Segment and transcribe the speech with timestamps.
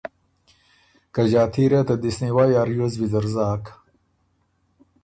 [1.13, 3.63] که ݫاتي ره ته دِست نیوئ ا ریوز ویزر زاک۔